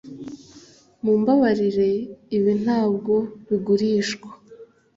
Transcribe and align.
mumbabarire, 1.03 1.89
ibi 2.37 2.53
ntabwo 2.63 3.13
bigurishwa. 3.47 4.29